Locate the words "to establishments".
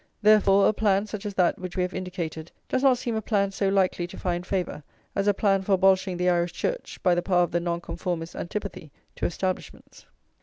9.15-10.07